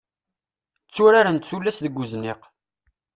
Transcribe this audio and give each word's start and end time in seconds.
Tturarent 0.87 1.43
tullas 1.47 1.77
deg 1.83 1.99
uzniq. 2.01 2.41